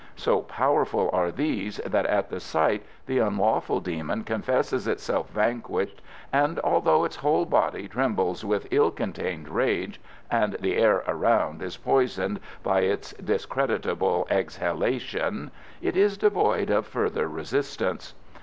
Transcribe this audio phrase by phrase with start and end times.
[0.15, 6.01] So powerful are these that at the sight the unlawful demon confesses itself vanquished,
[6.33, 10.01] and although its whole body trembles with ill contained rage,
[10.31, 15.51] and the air around is poisoned by its discreditable exhalation,
[15.83, 18.15] it is devoid of further resistance.